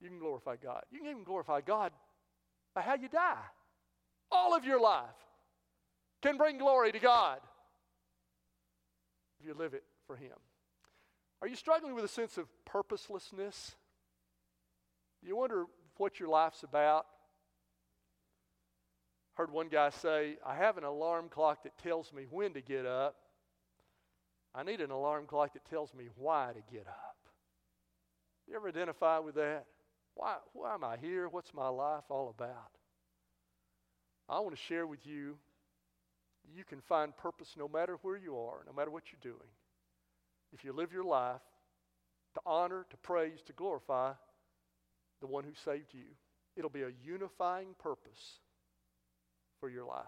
[0.00, 0.82] you can glorify God.
[0.90, 1.92] You can even glorify God
[2.74, 3.44] by how you die.
[4.30, 5.04] All of your life
[6.22, 7.38] can bring glory to God
[9.40, 10.32] if you live it for Him.
[11.40, 13.76] Are you struggling with a sense of purposelessness?
[15.22, 15.66] Do you wonder
[15.96, 17.06] what your life's about?
[19.36, 22.86] Heard one guy say, I have an alarm clock that tells me when to get
[22.86, 23.16] up,
[24.54, 27.16] I need an alarm clock that tells me why to get up.
[28.48, 29.66] You ever identify with that?
[30.14, 31.28] Why, why am I here?
[31.28, 32.70] What's my life all about?
[34.26, 35.36] I want to share with you
[36.54, 39.48] you can find purpose no matter where you are, no matter what you're doing.
[40.52, 41.42] If you live your life
[42.34, 44.12] to honor, to praise, to glorify
[45.20, 46.04] the one who saved you.
[46.56, 48.38] It'll be a unifying purpose
[49.60, 50.04] for your life.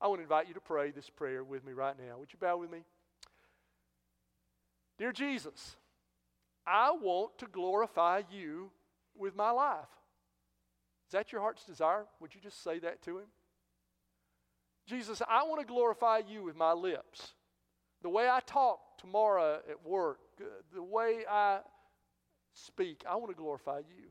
[0.00, 2.18] I want to invite you to pray this prayer with me right now.
[2.18, 2.80] Would you bow with me?
[4.98, 5.76] Dear Jesus,
[6.66, 8.70] I want to glorify you
[9.16, 9.88] with my life.
[11.08, 12.04] Is that your heart's desire?
[12.20, 13.26] Would you just say that to him?
[14.86, 17.34] Jesus, I want to glorify you with my lips.
[18.02, 20.18] The way I talk tomorrow at work,
[20.74, 21.60] the way I
[22.52, 24.10] speak, I want to glorify you.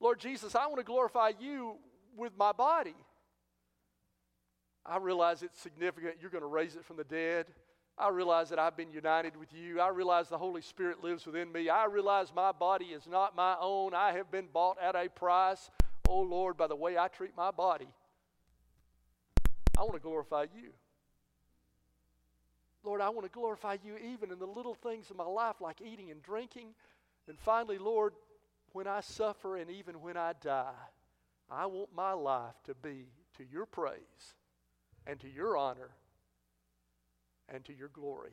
[0.00, 1.76] Lord Jesus, I want to glorify you
[2.16, 2.94] with my body.
[4.86, 6.16] I realize it's significant.
[6.20, 7.46] You're going to raise it from the dead.
[7.96, 9.80] I realize that I've been united with you.
[9.80, 11.68] I realize the Holy Spirit lives within me.
[11.68, 13.94] I realize my body is not my own.
[13.94, 15.70] I have been bought at a price,
[16.08, 17.88] oh Lord, by the way I treat my body.
[19.78, 20.70] I want to glorify you.
[22.82, 25.80] Lord, I want to glorify you even in the little things in my life like
[25.80, 26.74] eating and drinking.
[27.28, 28.12] And finally, Lord,
[28.72, 30.72] when I suffer and even when I die,
[31.50, 34.34] I want my life to be to your praise
[35.06, 35.90] and to your honor
[37.48, 38.32] and to your glory.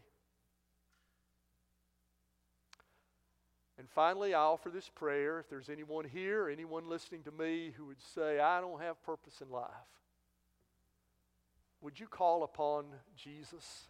[3.78, 5.39] And finally, I offer this prayer.
[5.39, 9.41] If there's anyone here, anyone listening to me who would say, I don't have purpose
[9.41, 9.70] in life,
[11.82, 12.86] would you call upon
[13.16, 13.86] Jesus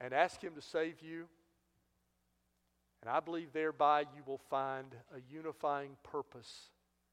[0.00, 1.26] and ask Him to save you?
[3.00, 6.70] And I believe thereby you will find a unifying purpose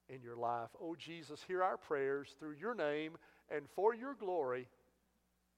[0.10, 0.70] in your life.
[0.82, 3.18] Oh, Jesus, hear our prayers through your name
[3.50, 4.68] and for your glory.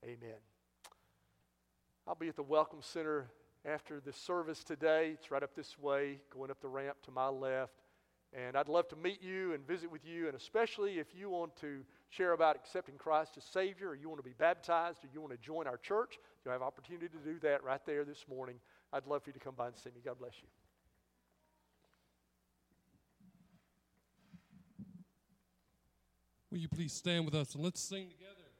[0.03, 0.39] Amen.
[2.07, 3.31] I'll be at the Welcome Center
[3.65, 5.11] after the service today.
[5.13, 7.73] It's right up this way, going up the ramp to my left.
[8.33, 11.55] And I'd love to meet you and visit with you, and especially if you want
[11.57, 15.21] to share about accepting Christ as Savior, or you want to be baptized, or you
[15.21, 18.55] want to join our church, you'll have opportunity to do that right there this morning.
[18.91, 20.01] I'd love for you to come by and see me.
[20.03, 20.62] God bless you.
[26.53, 28.51] Will you please stand with us and let's sing together?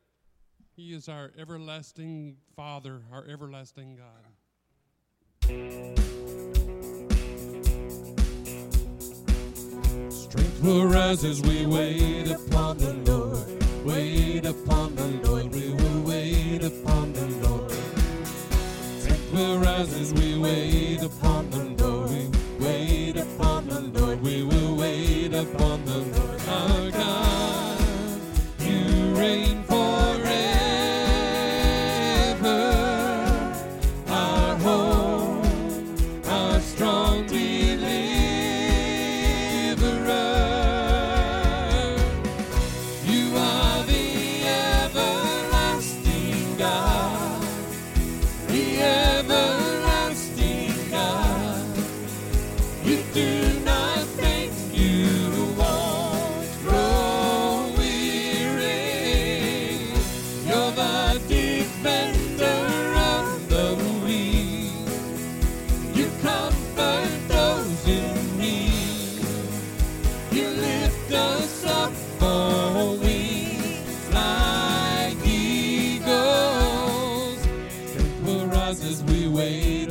[0.75, 4.25] He is our everlasting Father, our everlasting God.
[10.11, 13.85] Strength will rise as we wait upon the Lord.
[13.85, 15.53] Wait upon the Lord.
[15.53, 17.71] We will wait upon the Lord.
[19.01, 22.09] Strength will rise as we wait upon the Lord.
[22.09, 24.19] We wait upon the Lord.
[24.23, 27.42] We will wait upon the Lord our God.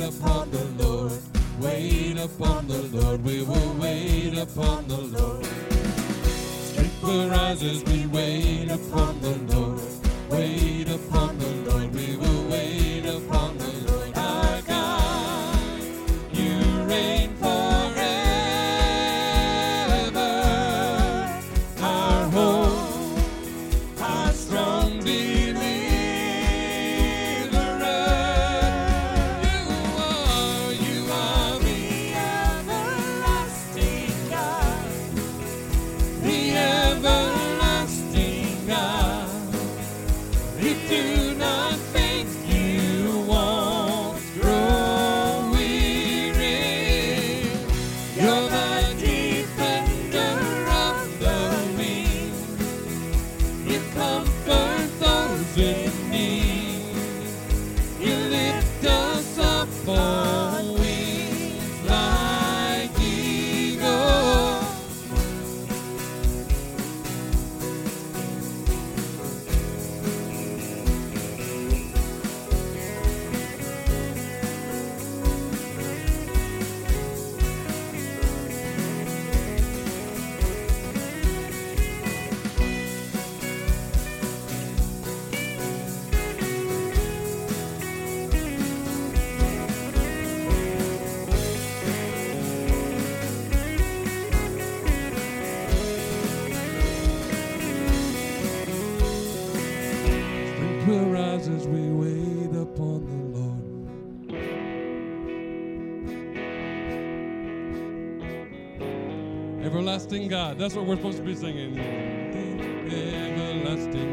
[0.03, 1.11] Upon the Lord.
[1.59, 3.23] Wait upon the Lord.
[3.23, 5.45] We will wait upon the Lord.
[6.65, 9.02] Strength will rise as we wait upon
[109.93, 110.57] Everlasting God.
[110.57, 111.77] That's what we're supposed to be singing.
[112.89, 114.12] Everlasting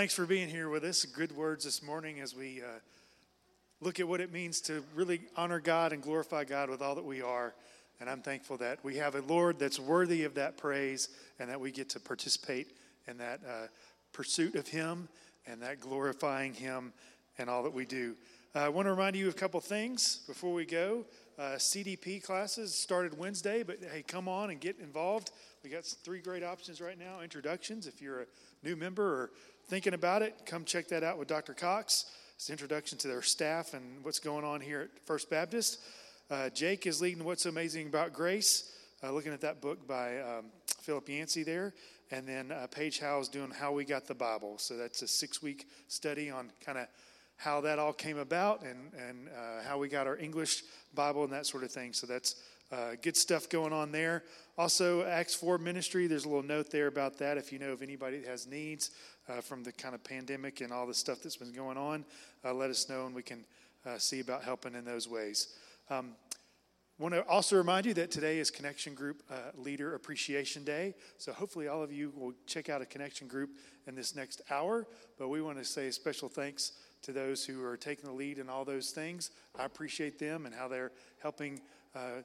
[0.00, 1.04] thanks for being here with us.
[1.04, 2.78] Good words this morning as we uh,
[3.82, 7.04] look at what it means to really honor God and glorify God with all that
[7.04, 7.52] we are.
[8.00, 11.60] And I'm thankful that we have a Lord that's worthy of that praise and that
[11.60, 12.68] we get to participate
[13.08, 13.66] in that uh,
[14.14, 15.06] pursuit of Him
[15.46, 16.94] and that glorifying Him
[17.36, 18.14] and all that we do.
[18.56, 21.04] Uh, I want to remind you of a couple things before we go.
[21.40, 25.30] Uh, CDP classes started Wednesday, but hey, come on and get involved.
[25.64, 27.22] We got three great options right now.
[27.22, 28.26] Introductions, if you're a
[28.62, 29.30] new member or
[29.64, 31.54] thinking about it, come check that out with Dr.
[31.54, 32.12] Cox.
[32.36, 35.80] It's an introduction to their staff and what's going on here at First Baptist.
[36.30, 40.44] Uh, Jake is leading What's Amazing About Grace, uh, looking at that book by um,
[40.82, 41.72] Philip Yancey there.
[42.10, 44.58] And then uh, Paige Howe is doing How We Got the Bible.
[44.58, 46.86] So that's a six week study on kind of
[47.40, 50.62] how that all came about and, and uh, how we got our English
[50.94, 51.94] Bible and that sort of thing.
[51.94, 52.34] So that's
[52.70, 54.24] uh, good stuff going on there.
[54.58, 57.38] Also, Acts 4 ministry, there's a little note there about that.
[57.38, 58.90] If you know of anybody that has needs
[59.26, 62.04] uh, from the kind of pandemic and all the stuff that's been going on,
[62.44, 63.46] uh, let us know and we can
[63.86, 65.48] uh, see about helping in those ways.
[65.88, 66.10] Um,
[66.98, 70.94] want to also remind you that today is Connection Group uh, Leader Appreciation Day.
[71.16, 73.52] So hopefully all of you will check out a Connection Group
[73.86, 74.86] in this next hour.
[75.18, 76.72] But we want to say a special thanks
[77.02, 79.30] to those who are taking the lead in all those things.
[79.58, 80.92] I appreciate them and how they're
[81.22, 81.60] helping
[81.94, 82.22] uh,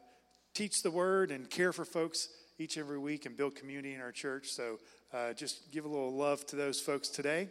[0.53, 4.11] teach the word and care for folks each every week and build community in our
[4.11, 4.47] church.
[4.47, 4.79] So
[5.13, 7.49] uh, just give a little love to those folks today.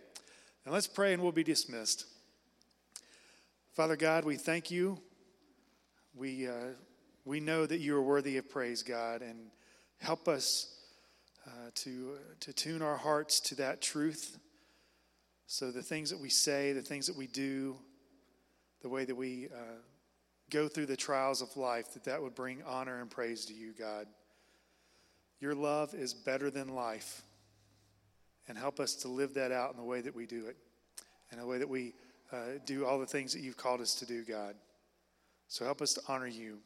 [0.65, 2.07] And let's pray and we'll be dismissed.
[3.75, 4.99] Father God, we thank you.
[6.15, 6.73] We, uh,
[7.25, 9.51] we know that you are worthy of praise, God, and
[9.99, 10.75] help us
[11.47, 14.39] uh, to, to tune our hearts to that truth.
[15.47, 17.77] So the things that we say, the things that we do,
[18.83, 19.79] the way that we uh,
[20.51, 23.73] go through the trials of life, that that would bring honor and praise to you,
[23.79, 24.07] God.
[25.41, 27.23] Your love is better than life.
[28.49, 30.57] And help us to live that out in the way that we do it,
[31.33, 31.95] in the way that we
[32.31, 34.55] uh, do all the things that you've called us to do, God.
[35.49, 36.59] So help us to honor you.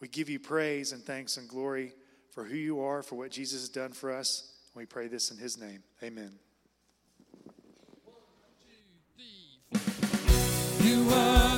[0.00, 1.94] We give you praise and thanks and glory
[2.30, 4.52] for who you are, for what Jesus has done for us.
[4.74, 5.82] We pray this in his name.
[6.02, 6.45] Amen.
[10.86, 11.55] You are.